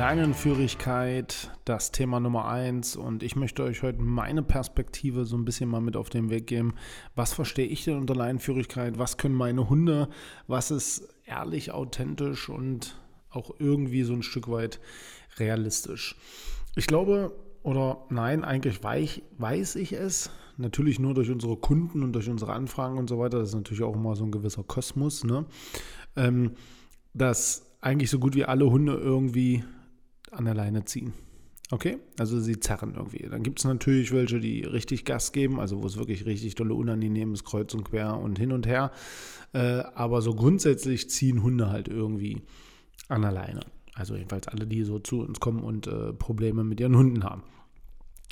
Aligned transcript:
Leinenführigkeit, 0.00 1.50
das 1.66 1.92
Thema 1.92 2.20
Nummer 2.20 2.48
eins. 2.48 2.96
Und 2.96 3.22
ich 3.22 3.36
möchte 3.36 3.62
euch 3.62 3.82
heute 3.82 4.00
meine 4.00 4.42
Perspektive 4.42 5.26
so 5.26 5.36
ein 5.36 5.44
bisschen 5.44 5.68
mal 5.68 5.82
mit 5.82 5.94
auf 5.94 6.08
den 6.08 6.30
Weg 6.30 6.46
geben. 6.46 6.72
Was 7.14 7.34
verstehe 7.34 7.66
ich 7.66 7.84
denn 7.84 7.98
unter 7.98 8.14
Leinenführigkeit? 8.14 8.98
Was 8.98 9.18
können 9.18 9.34
meine 9.34 9.68
Hunde? 9.68 10.08
Was 10.46 10.70
ist 10.70 11.06
ehrlich, 11.26 11.72
authentisch 11.72 12.48
und 12.48 12.98
auch 13.28 13.50
irgendwie 13.58 14.02
so 14.02 14.14
ein 14.14 14.22
Stück 14.22 14.50
weit 14.50 14.80
realistisch? 15.36 16.16
Ich 16.76 16.86
glaube, 16.86 17.38
oder 17.62 18.06
nein, 18.08 18.42
eigentlich 18.42 18.82
weiß, 18.82 19.76
ich 19.76 19.92
es. 19.92 20.30
Natürlich 20.56 20.98
nur 20.98 21.12
durch 21.12 21.30
unsere 21.30 21.58
Kunden 21.58 22.02
und 22.02 22.14
durch 22.14 22.30
unsere 22.30 22.54
Anfragen 22.54 22.96
und 22.96 23.10
so 23.10 23.18
weiter. 23.18 23.40
Das 23.40 23.50
ist 23.50 23.54
natürlich 23.54 23.82
auch 23.82 23.96
immer 23.96 24.16
so 24.16 24.24
ein 24.24 24.32
gewisser 24.32 24.62
Kosmos, 24.62 25.24
ne? 25.24 25.44
Ähm, 26.16 26.52
dass 27.12 27.76
eigentlich 27.82 28.08
so 28.08 28.18
gut 28.18 28.34
wie 28.34 28.46
alle 28.46 28.70
Hunde 28.70 28.94
irgendwie 28.94 29.62
an 30.30 30.44
der 30.44 30.54
Leine 30.54 30.84
ziehen. 30.84 31.12
Okay? 31.70 31.98
Also 32.18 32.40
sie 32.40 32.58
zerren 32.58 32.94
irgendwie. 32.96 33.28
Dann 33.30 33.42
gibt 33.42 33.60
es 33.60 33.64
natürlich 33.64 34.12
welche, 34.12 34.40
die 34.40 34.62
richtig 34.64 35.04
Gas 35.04 35.32
geben, 35.32 35.60
also 35.60 35.82
wo 35.82 35.86
es 35.86 35.96
wirklich 35.96 36.26
richtig 36.26 36.56
tolle 36.56 36.74
unangenehm 36.74 37.32
ist, 37.32 37.44
kreuz 37.44 37.74
und 37.74 37.84
quer 37.84 38.18
und 38.18 38.38
hin 38.38 38.52
und 38.52 38.66
her. 38.66 38.90
Äh, 39.52 39.82
aber 39.94 40.20
so 40.22 40.34
grundsätzlich 40.34 41.08
ziehen 41.10 41.42
Hunde 41.42 41.70
halt 41.70 41.88
irgendwie 41.88 42.42
an 43.08 43.22
der 43.22 43.32
Leine. 43.32 43.60
Also 43.94 44.16
jedenfalls 44.16 44.48
alle, 44.48 44.66
die 44.66 44.82
so 44.82 44.98
zu 44.98 45.20
uns 45.20 45.40
kommen 45.40 45.62
und 45.62 45.86
äh, 45.86 46.12
Probleme 46.12 46.64
mit 46.64 46.80
ihren 46.80 46.96
Hunden 46.96 47.24
haben. 47.24 47.42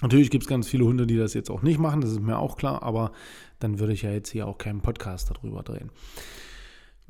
Natürlich 0.03 0.31
gibt 0.31 0.45
es 0.45 0.49
ganz 0.49 0.69
viele 0.69 0.85
Hunde, 0.85 1.07
die 1.07 1.17
das 1.17 1.35
jetzt 1.35 1.51
auch 1.51 1.62
nicht 1.62 1.79
machen, 1.79 2.01
das 2.01 2.12
ist 2.12 2.21
mir 2.21 2.39
auch 2.39 2.57
klar, 2.57 2.83
aber 2.85 3.12
dann 3.59 3.81
würde 3.81 3.93
ich 3.93 4.03
ja 4.03 4.12
jetzt 4.12 4.31
hier 4.31 4.47
auch 4.47 4.57
keinen 4.57 4.81
Podcast 4.81 5.31
darüber 5.31 5.62
drehen. 5.62 5.91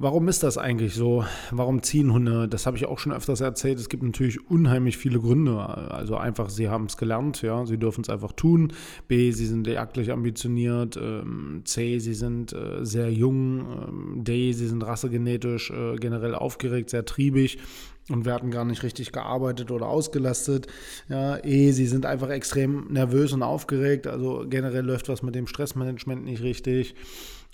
Warum 0.00 0.28
ist 0.28 0.44
das 0.44 0.58
eigentlich 0.58 0.94
so? 0.94 1.24
Warum 1.50 1.82
ziehen 1.82 2.12
Hunde? 2.12 2.46
Das 2.46 2.66
habe 2.66 2.76
ich 2.76 2.86
auch 2.86 3.00
schon 3.00 3.12
öfters 3.12 3.40
erzählt. 3.40 3.80
Es 3.80 3.88
gibt 3.88 4.04
natürlich 4.04 4.48
unheimlich 4.48 4.96
viele 4.96 5.18
Gründe. 5.18 5.58
Also 5.58 6.16
einfach, 6.16 6.50
sie 6.50 6.68
haben 6.68 6.84
es 6.84 6.96
gelernt, 6.96 7.42
ja, 7.42 7.66
sie 7.66 7.78
dürfen 7.78 8.02
es 8.02 8.08
einfach 8.08 8.30
tun. 8.30 8.72
B, 9.08 9.32
sie 9.32 9.46
sind 9.46 9.66
jagdlich 9.66 10.12
ambitioniert. 10.12 10.96
Ähm, 10.96 11.62
C, 11.64 11.98
sie 11.98 12.14
sind 12.14 12.52
äh, 12.52 12.84
sehr 12.84 13.12
jung. 13.12 13.58
Ähm, 13.58 14.22
D, 14.22 14.52
sie 14.52 14.68
sind 14.68 14.86
rassegenetisch 14.86 15.72
äh, 15.72 15.96
generell 15.96 16.36
aufgeregt, 16.36 16.90
sehr 16.90 17.04
triebig 17.04 17.58
und 18.08 18.24
werden 18.24 18.52
gar 18.52 18.64
nicht 18.64 18.84
richtig 18.84 19.10
gearbeitet 19.10 19.72
oder 19.72 19.88
ausgelastet. 19.88 20.68
Ja, 21.08 21.44
E, 21.44 21.72
sie 21.72 21.86
sind 21.86 22.06
einfach 22.06 22.30
extrem 22.30 22.86
nervös 22.92 23.32
und 23.32 23.42
aufgeregt. 23.42 24.06
Also 24.06 24.46
generell 24.48 24.84
läuft 24.84 25.08
was 25.08 25.24
mit 25.24 25.34
dem 25.34 25.48
Stressmanagement 25.48 26.24
nicht 26.24 26.40
richtig. 26.40 26.94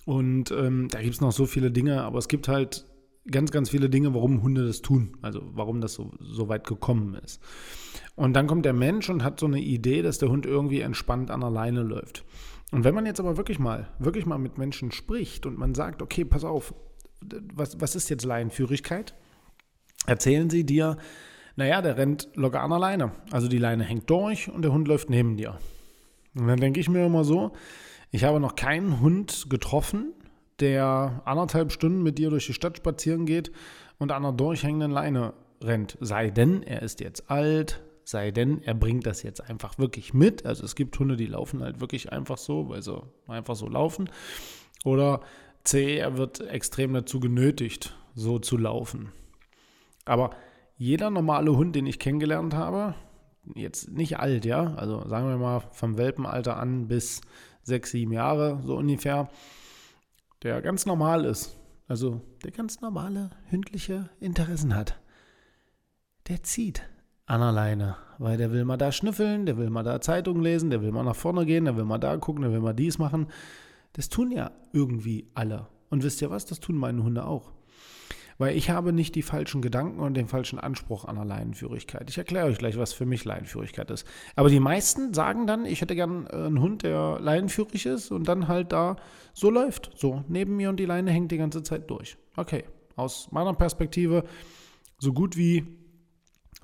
Und 0.04 0.50
ähm, 0.50 0.88
da 0.88 1.00
gibt 1.00 1.14
es 1.14 1.20
noch 1.20 1.32
so 1.32 1.46
viele 1.46 1.70
Dinge, 1.70 2.02
aber 2.02 2.18
es 2.18 2.28
gibt 2.28 2.48
halt 2.48 2.84
ganz, 3.30 3.50
ganz 3.50 3.70
viele 3.70 3.88
Dinge, 3.88 4.14
warum 4.14 4.42
Hunde 4.42 4.66
das 4.66 4.82
tun, 4.82 5.16
also 5.22 5.40
warum 5.54 5.80
das 5.80 5.94
so, 5.94 6.12
so 6.20 6.48
weit 6.48 6.66
gekommen 6.66 7.14
ist. 7.24 7.40
Und 8.16 8.34
dann 8.34 8.46
kommt 8.46 8.66
der 8.66 8.74
Mensch 8.74 9.08
und 9.08 9.24
hat 9.24 9.40
so 9.40 9.46
eine 9.46 9.60
Idee, 9.60 10.02
dass 10.02 10.18
der 10.18 10.28
Hund 10.28 10.46
irgendwie 10.46 10.80
entspannt 10.80 11.30
an 11.30 11.40
der 11.40 11.50
Leine 11.50 11.82
läuft. 11.82 12.24
Und 12.70 12.84
wenn 12.84 12.94
man 12.94 13.06
jetzt 13.06 13.20
aber 13.20 13.36
wirklich 13.36 13.58
mal, 13.58 13.88
wirklich 13.98 14.26
mal 14.26 14.38
mit 14.38 14.58
Menschen 14.58 14.92
spricht 14.92 15.46
und 15.46 15.58
man 15.58 15.74
sagt, 15.74 16.02
okay, 16.02 16.24
pass 16.24 16.44
auf, 16.44 16.74
was, 17.54 17.80
was 17.80 17.96
ist 17.96 18.10
jetzt 18.10 18.24
Leinenführigkeit? 18.24 19.14
Erzählen 20.06 20.50
sie 20.50 20.64
dir, 20.64 20.98
naja, 21.56 21.80
der 21.80 21.96
rennt 21.96 22.28
locker 22.34 22.60
an 22.60 22.70
der 22.70 22.78
Leine. 22.78 23.12
Also 23.30 23.48
die 23.48 23.58
Leine 23.58 23.84
hängt 23.84 24.10
durch 24.10 24.50
und 24.50 24.62
der 24.62 24.72
Hund 24.72 24.88
läuft 24.88 25.08
neben 25.08 25.36
dir. 25.36 25.58
Und 26.34 26.48
dann 26.48 26.60
denke 26.60 26.80
ich 26.80 26.88
mir 26.88 27.06
immer 27.06 27.24
so, 27.24 27.52
ich 28.14 28.22
habe 28.22 28.38
noch 28.38 28.54
keinen 28.54 29.00
Hund 29.00 29.46
getroffen, 29.50 30.12
der 30.60 31.22
anderthalb 31.24 31.72
Stunden 31.72 32.04
mit 32.04 32.16
dir 32.16 32.30
durch 32.30 32.46
die 32.46 32.52
Stadt 32.52 32.76
spazieren 32.76 33.26
geht 33.26 33.50
und 33.98 34.12
an 34.12 34.24
einer 34.24 34.32
durchhängenden 34.32 34.92
Leine 34.92 35.34
rennt. 35.60 35.98
Sei 36.00 36.30
denn, 36.30 36.62
er 36.62 36.82
ist 36.82 37.00
jetzt 37.00 37.28
alt, 37.28 37.82
sei 38.04 38.30
denn, 38.30 38.62
er 38.62 38.74
bringt 38.74 39.04
das 39.04 39.24
jetzt 39.24 39.40
einfach 39.40 39.78
wirklich 39.78 40.14
mit. 40.14 40.46
Also 40.46 40.64
es 40.64 40.76
gibt 40.76 40.96
Hunde, 40.96 41.16
die 41.16 41.26
laufen 41.26 41.60
halt 41.60 41.80
wirklich 41.80 42.12
einfach 42.12 42.38
so, 42.38 42.68
weil 42.68 42.82
sie 42.82 43.02
einfach 43.26 43.56
so 43.56 43.66
laufen. 43.66 44.08
Oder 44.84 45.18
C, 45.64 45.96
er 45.96 46.16
wird 46.16 46.38
extrem 46.38 46.94
dazu 46.94 47.18
genötigt, 47.18 47.96
so 48.14 48.38
zu 48.38 48.56
laufen. 48.56 49.10
Aber 50.04 50.30
jeder 50.76 51.10
normale 51.10 51.56
Hund, 51.56 51.74
den 51.74 51.86
ich 51.86 51.98
kennengelernt 51.98 52.54
habe, 52.54 52.94
jetzt 53.56 53.90
nicht 53.90 54.20
alt, 54.20 54.44
ja, 54.44 54.74
also 54.74 55.04
sagen 55.08 55.26
wir 55.26 55.36
mal 55.36 55.64
vom 55.72 55.98
Welpenalter 55.98 56.56
an 56.56 56.86
bis 56.86 57.20
sechs, 57.64 57.90
sieben 57.90 58.12
Jahre 58.12 58.60
so 58.64 58.76
ungefähr, 58.76 59.28
der 60.42 60.62
ganz 60.62 60.86
normal 60.86 61.24
ist, 61.24 61.56
also 61.88 62.20
der 62.44 62.50
ganz 62.52 62.80
normale 62.80 63.30
hündliche 63.48 64.10
Interessen 64.20 64.74
hat, 64.74 65.00
der 66.28 66.42
zieht 66.42 66.88
an 67.26 67.42
alleine, 67.42 67.96
weil 68.18 68.36
der 68.36 68.52
will 68.52 68.64
mal 68.64 68.76
da 68.76 68.92
schnüffeln, 68.92 69.46
der 69.46 69.56
will 69.56 69.70
mal 69.70 69.82
da 69.82 70.00
Zeitung 70.00 70.40
lesen, 70.40 70.70
der 70.70 70.82
will 70.82 70.92
mal 70.92 71.04
nach 71.04 71.16
vorne 71.16 71.46
gehen, 71.46 71.64
der 71.64 71.76
will 71.76 71.84
mal 71.84 71.98
da 71.98 72.16
gucken, 72.16 72.42
der 72.42 72.52
will 72.52 72.60
mal 72.60 72.74
dies 72.74 72.98
machen. 72.98 73.28
Das 73.94 74.08
tun 74.08 74.30
ja 74.30 74.50
irgendwie 74.72 75.30
alle. 75.34 75.68
Und 75.88 76.02
wisst 76.02 76.20
ihr 76.20 76.30
was, 76.30 76.44
das 76.44 76.60
tun 76.60 76.76
meine 76.76 77.02
Hunde 77.02 77.24
auch. 77.24 77.52
Weil 78.38 78.56
ich 78.56 78.70
habe 78.70 78.92
nicht 78.92 79.14
die 79.14 79.22
falschen 79.22 79.62
Gedanken 79.62 80.00
und 80.00 80.14
den 80.14 80.28
falschen 80.28 80.58
Anspruch 80.58 81.04
an 81.04 81.16
der 81.16 81.24
Leinenführigkeit. 81.24 82.10
Ich 82.10 82.18
erkläre 82.18 82.46
euch 82.46 82.58
gleich, 82.58 82.76
was 82.76 82.92
für 82.92 83.06
mich 83.06 83.24
Leinenführigkeit 83.24 83.90
ist. 83.90 84.06
Aber 84.34 84.48
die 84.48 84.60
meisten 84.60 85.14
sagen 85.14 85.46
dann, 85.46 85.64
ich 85.64 85.80
hätte 85.80 85.94
gern 85.94 86.26
äh, 86.26 86.36
einen 86.36 86.60
Hund, 86.60 86.82
der 86.82 87.18
leinenführig 87.20 87.86
ist 87.86 88.10
und 88.10 88.26
dann 88.26 88.48
halt 88.48 88.72
da 88.72 88.96
so 89.32 89.50
läuft. 89.50 89.92
So, 89.96 90.24
neben 90.28 90.56
mir 90.56 90.68
und 90.70 90.80
die 90.80 90.86
Leine 90.86 91.10
hängt 91.10 91.30
die 91.30 91.38
ganze 91.38 91.62
Zeit 91.62 91.90
durch. 91.90 92.16
Okay, 92.36 92.64
aus 92.96 93.30
meiner 93.30 93.54
Perspektive 93.54 94.24
so 94.98 95.12
gut 95.12 95.36
wie 95.36 95.64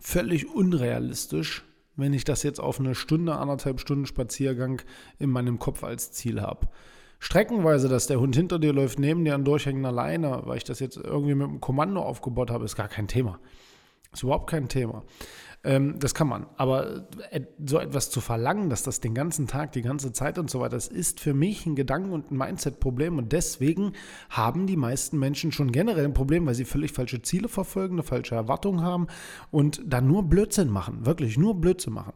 völlig 0.01 0.53
unrealistisch, 0.53 1.65
wenn 1.97 2.15
ich 2.15 2.25
das 2.25 2.43
jetzt 2.43 2.61
auf 2.61 2.81
eine 2.81 2.95
Stunde, 2.95 3.37
anderthalb 3.37 3.81
Stunden 3.81 4.07
Spaziergang 4.07 4.81
in 5.19 5.31
meinem 5.31 5.59
Kopf 5.59 5.85
als 5.85 6.13
Ziel 6.13 6.41
habe 6.41 6.69
streckenweise, 7.21 7.89
dass 7.89 8.09
der 8.09 8.19
Hund 8.19 8.35
hinter 8.35 8.59
dir 8.59 8.73
läuft, 8.73 8.99
neben 8.99 9.25
dir 9.25 9.37
an 9.37 9.45
durchhängender 9.45 9.93
Leine, 9.93 10.43
weil 10.45 10.57
ich 10.57 10.65
das 10.65 10.81
jetzt 10.81 10.97
irgendwie 10.97 11.35
mit 11.35 11.49
einem 11.49 11.61
Kommando 11.61 12.03
aufgebaut 12.03 12.51
habe, 12.51 12.65
ist 12.65 12.75
gar 12.75 12.89
kein 12.89 13.07
Thema. 13.07 13.39
Ist 14.13 14.25
überhaupt 14.25 14.51
kein 14.51 14.69
Thema. 14.69 15.05
Ähm, 15.63 15.99
das 15.99 16.15
kann 16.15 16.27
man. 16.27 16.47
Aber 16.57 17.07
äh, 17.31 17.43
so 17.65 17.79
etwas 17.79 18.11
zu 18.11 18.21
verlangen, 18.21 18.71
dass 18.71 18.83
das 18.83 19.01
den 19.01 19.15
ganzen 19.15 19.47
Tag, 19.47 19.73
die 19.73 19.83
ganze 19.83 20.13
Zeit 20.13 20.39
und 20.39 20.51
so 20.51 20.61
weiter, 20.61 20.77
das 20.77 20.89
ist 20.89 21.21
für 21.21 21.35
mich 21.35 21.67
ein 21.67 21.77
Gedanken- 21.77 22.13
und 22.13 22.31
ein 22.31 22.37
Mindset-Problem. 22.37 23.19
Und 23.19 23.33
deswegen 23.33 23.93
haben 24.31 24.67
die 24.67 24.77
meisten 24.77 25.19
Menschen 25.19 25.53
schon 25.53 25.71
generell 25.71 26.07
ein 26.07 26.15
Problem, 26.15 26.47
weil 26.47 26.55
sie 26.55 26.65
völlig 26.65 26.93
falsche 26.93 27.23
Ziele 27.23 27.49
verfolgen, 27.49 27.97
eine 27.97 28.03
falsche 28.03 28.35
Erwartung 28.35 28.83
haben 28.83 29.07
und 29.51 29.83
dann 29.85 30.07
nur 30.07 30.23
Blödsinn 30.23 30.71
machen. 30.71 31.05
Wirklich 31.05 31.37
nur 31.37 31.61
Blödsinn 31.61 31.93
machen. 31.93 32.15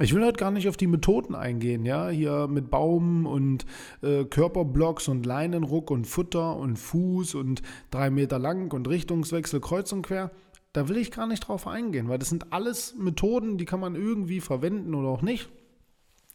Ich 0.00 0.12
will 0.12 0.24
heute 0.24 0.38
gar 0.38 0.50
nicht 0.50 0.68
auf 0.68 0.76
die 0.76 0.88
Methoden 0.88 1.36
eingehen, 1.36 1.86
ja, 1.86 2.08
hier 2.08 2.48
mit 2.48 2.68
Baum 2.68 3.26
und 3.26 3.64
äh, 4.02 4.24
Körperblocks 4.24 5.06
und 5.06 5.24
Leinenruck 5.24 5.92
und 5.92 6.08
Futter 6.08 6.56
und 6.56 6.80
Fuß 6.80 7.36
und 7.36 7.62
drei 7.92 8.10
Meter 8.10 8.40
lang 8.40 8.72
und 8.74 8.88
Richtungswechsel 8.88 9.60
kreuz 9.60 9.92
und 9.92 10.02
quer. 10.02 10.32
Da 10.72 10.88
will 10.88 10.96
ich 10.96 11.12
gar 11.12 11.28
nicht 11.28 11.46
drauf 11.46 11.68
eingehen, 11.68 12.08
weil 12.08 12.18
das 12.18 12.28
sind 12.28 12.52
alles 12.52 12.96
Methoden, 12.98 13.56
die 13.56 13.66
kann 13.66 13.78
man 13.78 13.94
irgendwie 13.94 14.40
verwenden 14.40 14.96
oder 14.96 15.08
auch 15.08 15.22
nicht. 15.22 15.48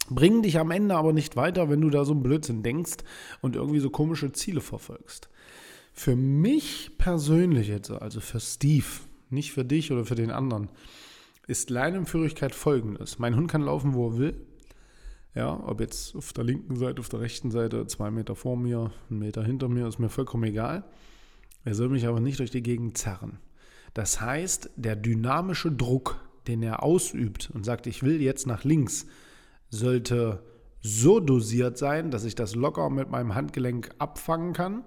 Bringen 0.08 0.42
dich 0.42 0.58
am 0.58 0.70
Ende 0.70 0.96
aber 0.96 1.12
nicht 1.12 1.36
weiter, 1.36 1.68
wenn 1.68 1.82
du 1.82 1.90
da 1.90 2.06
so 2.06 2.12
einen 2.12 2.22
Blödsinn 2.22 2.62
denkst 2.62 2.96
und 3.42 3.56
irgendwie 3.56 3.80
so 3.80 3.90
komische 3.90 4.32
Ziele 4.32 4.62
verfolgst. 4.62 5.28
Für 5.92 6.16
mich 6.16 6.92
persönlich 6.96 7.68
jetzt, 7.68 7.90
also 7.90 8.20
für 8.20 8.40
Steve, 8.40 8.86
nicht 9.28 9.52
für 9.52 9.66
dich 9.66 9.92
oder 9.92 10.06
für 10.06 10.14
den 10.14 10.30
anderen, 10.30 10.70
ist 11.46 11.70
Leinenführigkeit 11.70 12.54
folgendes. 12.54 13.18
Mein 13.18 13.36
Hund 13.36 13.50
kann 13.50 13.62
laufen, 13.62 13.94
wo 13.94 14.08
er 14.08 14.18
will. 14.18 14.46
Ja, 15.34 15.60
ob 15.64 15.80
jetzt 15.80 16.16
auf 16.16 16.32
der 16.32 16.44
linken 16.44 16.76
Seite, 16.76 17.00
auf 17.00 17.08
der 17.08 17.20
rechten 17.20 17.50
Seite, 17.50 17.86
zwei 17.86 18.10
Meter 18.10 18.34
vor 18.34 18.56
mir, 18.56 18.92
einen 19.08 19.20
Meter 19.20 19.44
hinter 19.44 19.68
mir, 19.68 19.86
ist 19.86 19.98
mir 19.98 20.08
vollkommen 20.08 20.44
egal. 20.44 20.84
Er 21.64 21.74
soll 21.74 21.88
mich 21.88 22.06
aber 22.06 22.20
nicht 22.20 22.38
durch 22.40 22.50
die 22.50 22.62
Gegend 22.62 22.98
zerren. 22.98 23.38
Das 23.94 24.20
heißt, 24.20 24.70
der 24.76 24.96
dynamische 24.96 25.70
Druck, 25.70 26.20
den 26.46 26.62
er 26.62 26.82
ausübt 26.82 27.50
und 27.52 27.64
sagt, 27.64 27.86
ich 27.86 28.02
will 28.02 28.20
jetzt 28.20 28.46
nach 28.46 28.64
links, 28.64 29.06
sollte 29.68 30.42
so 30.82 31.20
dosiert 31.20 31.78
sein, 31.78 32.10
dass 32.10 32.24
ich 32.24 32.34
das 32.34 32.54
locker 32.54 32.90
mit 32.90 33.10
meinem 33.10 33.34
Handgelenk 33.34 33.90
abfangen 33.98 34.52
kann, 34.52 34.84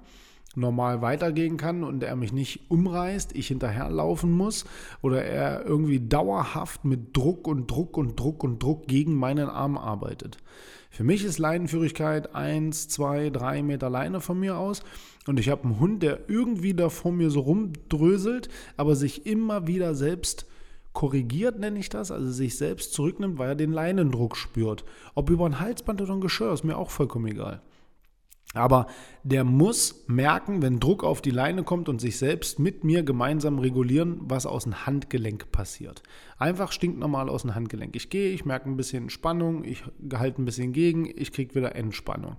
normal 0.55 1.01
weitergehen 1.01 1.57
kann 1.57 1.83
und 1.83 2.03
er 2.03 2.15
mich 2.15 2.31
nicht 2.31 2.69
umreißt, 2.69 3.35
ich 3.35 3.47
hinterherlaufen 3.47 4.31
muss 4.31 4.65
oder 5.01 5.23
er 5.23 5.65
irgendwie 5.65 5.99
dauerhaft 5.99 6.85
mit 6.85 7.15
Druck 7.15 7.47
und 7.47 7.69
Druck 7.69 7.97
und 7.97 8.19
Druck 8.19 8.43
und 8.43 8.61
Druck 8.61 8.87
gegen 8.87 9.15
meinen 9.15 9.49
Arm 9.49 9.77
arbeitet. 9.77 10.37
Für 10.89 11.03
mich 11.03 11.23
ist 11.25 11.39
Leinenführigkeit 11.39 12.35
eins, 12.35 12.87
zwei, 12.87 13.31
drei 13.31 13.63
Meter 13.63 13.89
Leine 13.89 14.21
von 14.21 14.39
mir 14.39 14.57
aus 14.57 14.83
und 15.25 15.39
ich 15.39 15.49
habe 15.49 15.63
einen 15.63 15.79
Hund, 15.79 16.03
der 16.03 16.29
irgendwie 16.29 16.75
da 16.75 16.89
vor 16.89 17.11
mir 17.11 17.31
so 17.31 17.39
rumdröselt, 17.39 18.49
aber 18.77 18.95
sich 18.95 19.25
immer 19.25 19.65
wieder 19.65 19.95
selbst 19.95 20.45
korrigiert, 20.93 21.59
nenne 21.59 21.79
ich 21.79 21.89
das, 21.89 22.11
also 22.11 22.31
sich 22.31 22.55
selbst 22.55 22.93
zurücknimmt, 22.93 23.39
weil 23.39 23.49
er 23.49 23.55
den 23.55 23.71
Leinendruck 23.71 24.37
spürt. 24.37 24.85
Ob 25.15 25.31
über 25.31 25.47
ein 25.47 25.59
Halsband 25.59 26.01
oder 26.01 26.13
ein 26.13 26.21
Geschirr, 26.21 26.53
ist 26.53 26.63
mir 26.63 26.77
auch 26.77 26.91
vollkommen 26.91 27.25
egal. 27.25 27.61
Aber 28.53 28.85
der 29.23 29.43
muss 29.43 30.05
merken, 30.07 30.61
wenn 30.61 30.79
Druck 30.79 31.03
auf 31.03 31.21
die 31.21 31.31
Leine 31.31 31.63
kommt 31.63 31.89
und 31.89 31.99
sich 31.99 32.17
selbst 32.17 32.59
mit 32.59 32.83
mir 32.83 33.01
gemeinsam 33.01 33.57
regulieren, 33.57 34.19
was 34.21 34.45
aus 34.45 34.63
dem 34.63 34.85
Handgelenk 34.85 35.51
passiert. 35.51 36.03
Einfach 36.37 36.71
stinknormal 36.71 37.29
aus 37.29 37.41
dem 37.41 37.55
Handgelenk. 37.55 37.95
Ich 37.95 38.11
gehe, 38.11 38.31
ich 38.31 38.45
merke 38.45 38.69
ein 38.69 38.77
bisschen 38.77 39.09
Spannung, 39.09 39.63
ich 39.63 39.83
halte 40.13 40.41
ein 40.41 40.45
bisschen 40.45 40.71
gegen, 40.71 41.05
ich 41.05 41.31
kriege 41.31 41.55
wieder 41.55 41.75
Entspannung. 41.75 42.37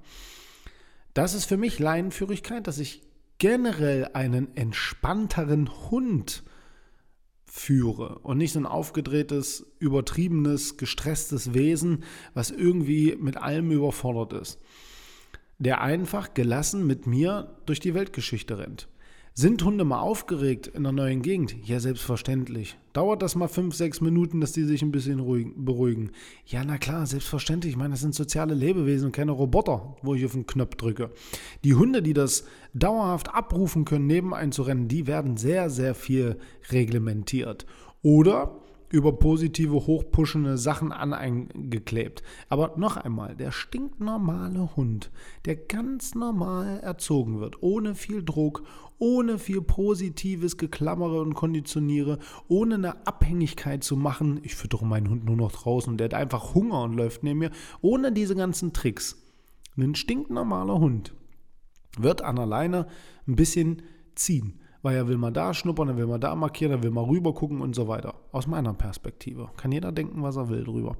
Das 1.15 1.35
ist 1.35 1.47
für 1.47 1.57
mich 1.57 1.81
Leinenführigkeit, 1.81 2.67
dass 2.67 2.79
ich 2.79 3.03
generell 3.39 4.09
einen 4.15 4.57
entspannteren 4.57 5.69
Hund 5.91 6.45
führe 7.45 8.19
und 8.21 8.39
nicht 8.39 8.53
so 8.53 8.61
ein 8.61 8.67
aufgedrehtes, 8.67 9.67
übertriebenes, 9.79 10.77
gestresstes 10.77 11.55
Wesen, 11.55 12.05
was 12.35 12.51
irgendwie 12.51 13.17
mit 13.17 13.37
allem 13.37 13.71
überfordert 13.71 14.33
ist. 14.33 14.61
Der 15.65 15.81
einfach 15.81 16.35
gelassen 16.35 16.87
mit 16.87 17.07
mir 17.07 17.49
durch 17.65 17.81
die 17.81 17.95
Weltgeschichte 17.95 18.59
rennt. 18.59 18.89
Sind 19.37 19.65
Hunde 19.65 19.85
mal 19.85 19.99
aufgeregt 19.99 20.69
in 20.69 20.87
einer 20.87 20.93
neuen 20.93 21.23
Gegend? 21.23 21.57
Ja, 21.65 21.81
selbstverständlich. 21.81 22.77
Dauert 22.93 23.21
das 23.21 23.35
mal 23.35 23.49
fünf, 23.49 23.75
sechs 23.75 24.01
Minuten, 24.01 24.41
dass 24.41 24.53
die 24.53 24.63
sich 24.63 24.83
ein 24.83 24.93
bisschen 24.93 25.19
beruhigen? 25.65 26.13
Ja, 26.47 26.63
na 26.65 26.79
klar, 26.79 27.05
selbstverständlich. 27.07 27.73
Ich 27.73 27.77
meine, 27.77 27.95
das 27.95 28.03
sind 28.03 28.15
soziale 28.15 28.55
Lebewesen 28.55 29.07
und 29.07 29.13
keine 29.13 29.33
Roboter, 29.33 29.97
wo 30.03 30.15
ich 30.15 30.25
auf 30.25 30.33
den 30.33 30.47
Knopf 30.47 30.77
drücke. 30.77 31.11
Die 31.65 31.75
Hunde, 31.75 32.01
die 32.01 32.13
das 32.13 32.45
dauerhaft 32.75 33.35
abrufen 33.35 33.85
können, 33.85 34.07
neben 34.07 34.35
einzurennen, 34.35 34.87
die 34.87 35.09
werden 35.09 35.37
sehr, 35.37 35.69
sehr 35.69 35.97
viel 35.97 36.37
reglementiert. 36.71 37.67
Oder 38.03 38.61
über 38.91 39.13
positive, 39.13 39.87
hochpuschende 39.87 40.59
Sachen 40.59 40.93
aneingeklebt. 40.93 42.23
Aber 42.49 42.75
noch 42.77 42.97
einmal, 42.97 43.35
der 43.37 43.51
stinknormale 43.51 44.77
Hund, 44.77 45.11
der 45.45 45.57
ganz 45.57 46.15
normal 46.15 46.81
erzogen 46.81 47.41
wird, 47.41 47.63
ohne 47.63 47.95
viel 47.95 48.23
Druck, 48.23 48.63
ohne 48.99 49.39
viel 49.39 49.61
positives 49.61 50.57
Geklammere 50.57 51.21
und 51.21 51.35
Konditioniere, 51.35 52.19
ohne 52.49 52.77
eine 52.77 53.07
Abhängigkeit 53.07 53.83
zu 53.83 53.97
machen, 53.97 54.41
ich 54.43 54.55
füttere 54.55 54.87
meinen 54.87 55.11
Hund 55.11 55.25
nur 55.25 55.37
noch 55.37 55.53
draußen 55.53 55.91
und 55.91 55.99
der 55.99 56.07
hat 56.07 56.15
einfach 56.15 56.55
Hunger 56.55 56.83
und 56.83 56.95
läuft 56.95 57.23
neben 57.23 57.41
mir, 57.41 57.51
ohne 57.81 58.13
diese 58.13 58.37
ganzen 58.37 58.73
Tricks. 58.73 59.21
Ein 59.77 59.95
stinknormaler 59.95 60.79
Hund 60.79 61.15
wird 61.99 62.23
an 62.23 62.39
alleine 62.39 62.87
ein 63.27 63.37
bisschen 63.37 63.83
ziehen 64.15 64.61
weil 64.85 64.97
er 64.97 65.09
will 65.09 65.17
mal 65.17 65.31
da 65.31 65.55
schnuppern, 65.55 65.89
er 65.89 65.97
will 65.97 66.07
mal 66.07 66.19
da 66.19 66.35
markieren, 66.37 66.71
er 66.71 66.83
will 66.83 66.91
mal 66.91 67.05
rüber 67.05 67.33
gucken 67.33 67.63
und 67.63 67.75
so 67.75 67.89
weiter. 67.89 68.15
Aus 68.33 68.47
meiner 68.47 68.75
Perspektive. 68.75 69.49
Kann 69.57 69.73
jeder 69.73 69.93
denken, 69.93 70.23
was 70.23 70.37
er 70.37 70.51
will 70.51 70.63
drüber. 70.63 70.99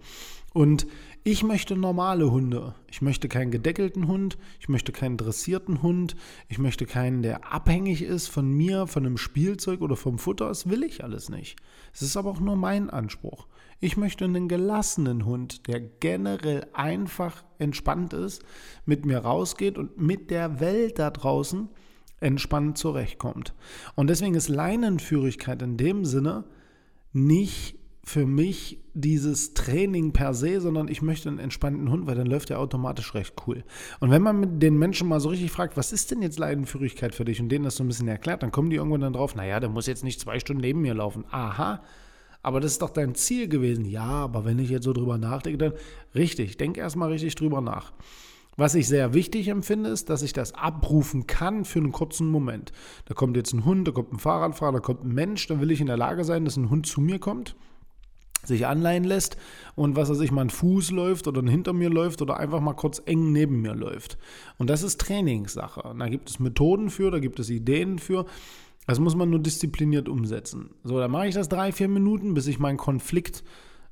Und 0.55 0.87
ich 1.23 1.43
möchte 1.43 1.77
normale 1.77 2.31
Hunde. 2.31 2.75
Ich 2.91 3.03
möchte 3.03 3.29
keinen 3.29 3.51
gedeckelten 3.51 4.09
Hund, 4.09 4.39
ich 4.59 4.71
möchte 4.71 4.91
keinen 4.91 5.19
dressierten 5.19 5.83
Hund, 5.83 6.17
ich 6.49 6.59
möchte 6.59 6.87
keinen, 6.87 7.23
der 7.23 7.53
abhängig 7.53 8.01
ist 8.01 8.29
von 8.29 8.51
mir, 8.51 8.87
von 8.87 9.05
einem 9.05 9.19
Spielzeug 9.19 9.83
oder 9.83 9.97
vom 9.97 10.19
Futter. 10.19 10.49
Das 10.49 10.71
will 10.71 10.83
ich 10.83 11.05
alles 11.05 11.29
nicht. 11.29 11.59
Es 11.93 12.01
ist 12.01 12.17
aber 12.17 12.31
auch 12.31 12.41
nur 12.41 12.57
mein 12.57 12.89
Anspruch. 12.89 13.47
Ich 13.81 13.99
möchte 13.99 14.25
einen 14.25 14.49
gelassenen 14.49 15.27
Hund, 15.27 15.69
der 15.69 15.81
generell 15.81 16.67
einfach 16.73 17.45
entspannt 17.59 18.15
ist, 18.15 18.43
mit 18.87 19.05
mir 19.05 19.19
rausgeht 19.19 19.77
und 19.77 20.01
mit 20.01 20.31
der 20.31 20.59
Welt 20.59 20.99
da 20.99 21.11
draußen 21.11 21.69
entspannt 22.25 22.79
zurechtkommt. 22.79 23.55
Und 23.95 24.09
deswegen 24.09 24.35
ist 24.35 24.49
Leinenführigkeit 24.49 25.63
in 25.63 25.77
dem 25.77 26.05
Sinne 26.05 26.45
nicht 27.13 27.77
für 28.03 28.27
mich 28.27 28.81
dieses 28.93 29.55
Training 29.55 30.13
per 30.13 30.35
se, 30.35 30.61
sondern 30.61 30.89
ich 30.89 31.01
möchte 31.01 31.29
einen 31.29 31.39
entspannten 31.39 31.91
Hund, 31.91 32.07
weil 32.07 32.17
dann 32.17 32.27
läuft 32.27 32.51
er 32.51 32.61
automatisch 32.61 33.15
recht 33.15 33.35
cool. 33.47 33.65
Und 34.01 34.11
wenn 34.11 34.23
man 34.23 34.39
mit 34.39 34.63
den 34.63 34.79
Menschen 34.79 35.09
mal 35.09 35.21
so 35.21 35.31
richtig 35.31 35.51
fragt, 35.51 35.77
was 35.77 35.93
ist 35.93 36.11
denn 36.11 36.23
jetzt 36.23 36.39
Leinenführigkeit 36.39 37.15
für 37.15 37.25
dich 37.25 37.41
und 37.41 37.49
denen 37.49 37.65
das 37.65 37.77
so 37.77 37.85
ein 37.85 37.89
bisschen 37.89 38.09
erklärt, 38.09 38.43
dann 38.43 38.53
kommen 38.53 38.71
die 38.71 38.77
irgendwann 38.77 39.01
dann 39.01 39.15
drauf, 39.15 39.35
naja, 39.35 39.59
der 39.59 39.71
muss 39.71 39.87
jetzt 39.87 40.05
nicht 40.05 40.21
zwei 40.21 40.39
Stunden 40.39 40.61
neben 40.61 40.83
mir 40.83 40.95
laufen. 40.95 41.25
Aha, 41.31 41.83
aber 42.43 42.61
das 42.61 42.73
ist 42.73 42.83
doch 42.83 42.91
dein 42.91 43.15
Ziel 43.15 43.49
gewesen. 43.49 43.87
Ja, 43.87 44.05
aber 44.05 44.45
wenn 44.45 44.59
ich 44.59 44.69
jetzt 44.69 44.85
so 44.85 44.93
drüber 44.93 45.17
nachdenke, 45.17 45.59
dann 45.59 45.73
richtig, 46.15 46.59
denk 46.59 46.77
erstmal 46.77 47.11
richtig 47.11 47.35
drüber 47.37 47.63
nach. 47.63 47.93
Was 48.57 48.75
ich 48.75 48.87
sehr 48.87 49.15
wichtig 49.15 49.49
empfinde, 49.49 49.91
ist, 49.91 50.11
dass 50.11 50.23
ich 50.23 50.33
das 50.33 50.55
abrufen 50.55 51.27
kann 51.27 51.65
für 51.65 51.81
einen 51.81 51.93
kurzen 51.93 52.29
Moment. 52.29 52.73
Da 53.07 53.15
kommt 53.15 53.37
jetzt 53.37 53.53
ein 53.53 53.65
Hund, 53.65 53.89
da 53.89 53.93
kommt 53.93 54.13
ein 54.13 54.19
Fahrradfahrer, 54.19 54.75
da 54.75 54.81
kommt 54.81 55.05
ein 55.05 55.13
Mensch, 55.13 55.47
dann 55.47 55.61
will 55.61 55.71
ich 55.71 55.81
in 55.81 55.89
der 55.89 55.97
Lage 55.97 56.25
sein, 56.25 56.45
dass 56.45 56.57
ein 56.57 56.71
Hund 56.71 56.87
zu 56.87 57.01
mir 57.01 57.19
kommt, 57.19 57.57
sich 58.45 58.67
anleihen 58.67 59.05
lässt 59.05 59.37
und 59.75 59.97
was 59.97 60.09
er 60.09 60.15
sich 60.15 60.31
mal 60.31 60.43
ein 60.43 60.51
Fuß 60.51 60.91
läuft 60.93 61.27
oder 61.27 61.43
hinter 61.43 61.73
mir 61.73 61.91
läuft 61.91 62.23
oder 62.23 62.39
einfach 62.39 62.61
mal 62.61 62.75
kurz 62.75 63.03
eng 63.05 63.33
neben 63.33 63.61
mir 63.61 63.75
läuft. 63.75 64.19
Und 64.59 64.71
das 64.71 64.83
ist 64.83 65.01
Trainingssache. 65.01 65.95
Da 65.99 66.09
gibt 66.09 66.31
es 66.31 66.39
Methoden 66.39 66.91
für, 66.91 67.11
da 67.11 67.19
gibt 67.19 67.41
es 67.41 67.51
Ideen 67.51 67.99
für. 67.99 68.27
Das 68.87 69.01
muss 69.01 69.17
man 69.17 69.31
nur 69.31 69.41
diszipliniert 69.41 70.09
umsetzen. 70.09 70.71
So, 70.85 70.99
dann 70.99 71.11
mache 71.11 71.27
ich 71.27 71.35
das 71.35 71.49
drei, 71.49 71.73
vier 71.73 71.89
Minuten, 71.89 72.35
bis 72.35 72.47
ich 72.47 72.59
meinen 72.59 72.77
Konflikt 72.77 73.43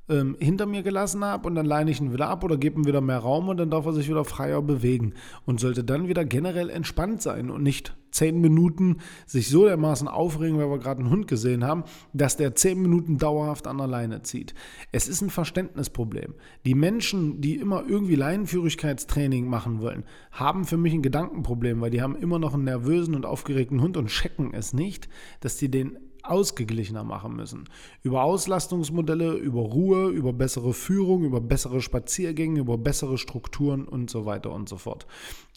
ähm, 0.09 0.35
hinter 0.39 0.65
mir 0.65 0.83
gelassen 0.83 1.23
habe 1.23 1.47
und 1.47 1.55
dann 1.55 1.65
leine 1.65 1.91
ich 1.91 2.01
ihn 2.01 2.11
wieder 2.11 2.27
ab 2.29 2.43
oder 2.43 2.57
gebe 2.57 2.79
ihm 2.79 2.85
wieder 2.85 3.01
mehr 3.01 3.19
Raum 3.19 3.49
und 3.49 3.57
dann 3.57 3.69
darf 3.69 3.85
er 3.85 3.93
sich 3.93 4.09
wieder 4.09 4.25
freier 4.25 4.61
bewegen 4.61 5.13
und 5.45 5.59
sollte 5.59 5.83
dann 5.83 6.07
wieder 6.07 6.25
generell 6.25 6.69
entspannt 6.69 7.21
sein 7.21 7.49
und 7.49 7.63
nicht 7.63 7.95
zehn 8.11 8.39
Minuten 8.41 8.97
sich 9.25 9.49
so 9.49 9.65
dermaßen 9.65 10.07
aufregen, 10.07 10.57
weil 10.57 10.69
wir 10.69 10.77
gerade 10.77 10.99
einen 10.99 11.09
Hund 11.09 11.27
gesehen 11.27 11.63
haben, 11.63 11.83
dass 12.13 12.37
der 12.37 12.53
zehn 12.53 12.81
Minuten 12.81 13.17
dauerhaft 13.17 13.65
an 13.65 13.77
der 13.77 13.87
Leine 13.87 14.21
zieht. 14.21 14.53
Es 14.91 15.07
ist 15.07 15.21
ein 15.21 15.29
Verständnisproblem. 15.29 16.35
Die 16.65 16.75
Menschen, 16.75 17.41
die 17.41 17.55
immer 17.55 17.83
irgendwie 17.87 18.15
Leinenführigkeitstraining 18.15 19.47
machen 19.47 19.81
wollen, 19.81 20.03
haben 20.31 20.65
für 20.65 20.77
mich 20.77 20.93
ein 20.93 21.01
Gedankenproblem, 21.01 21.81
weil 21.81 21.91
die 21.91 22.01
haben 22.01 22.15
immer 22.15 22.39
noch 22.39 22.53
einen 22.53 22.65
nervösen 22.65 23.15
und 23.15 23.25
aufgeregten 23.25 23.81
Hund 23.81 23.97
und 23.97 24.09
checken 24.09 24.53
es 24.53 24.73
nicht, 24.73 25.09
dass 25.39 25.57
die 25.57 25.71
den 25.71 25.97
ausgeglichener 26.23 27.03
machen 27.03 27.35
müssen. 27.35 27.65
Über 28.01 28.23
Auslastungsmodelle, 28.23 29.33
über 29.33 29.61
Ruhe, 29.61 30.09
über 30.09 30.33
bessere 30.33 30.73
Führung, 30.73 31.23
über 31.23 31.41
bessere 31.41 31.81
Spaziergänge, 31.81 32.61
über 32.61 32.77
bessere 32.77 33.17
Strukturen 33.17 33.85
und 33.85 34.09
so 34.09 34.25
weiter 34.25 34.51
und 34.51 34.69
so 34.69 34.77
fort. 34.77 35.05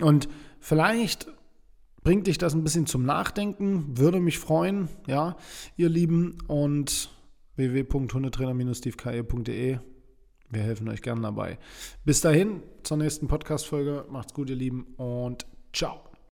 Und 0.00 0.28
vielleicht 0.60 1.28
bringt 2.02 2.26
dich 2.26 2.38
das 2.38 2.54
ein 2.54 2.64
bisschen 2.64 2.86
zum 2.86 3.04
Nachdenken, 3.04 3.98
würde 3.98 4.20
mich 4.20 4.38
freuen, 4.38 4.88
ja, 5.06 5.36
ihr 5.76 5.88
Lieben, 5.88 6.38
und 6.46 7.10
www.hundetrainer-steveke.de. 7.56 9.78
Wir 10.48 10.62
helfen 10.62 10.88
euch 10.88 11.02
gern 11.02 11.22
dabei. 11.22 11.58
Bis 12.04 12.20
dahin, 12.20 12.62
zur 12.84 12.98
nächsten 12.98 13.26
Podcast-Folge. 13.26 14.06
Macht's 14.08 14.34
gut, 14.34 14.48
ihr 14.50 14.56
Lieben, 14.56 14.94
und 14.96 15.44
ciao. 15.72 16.05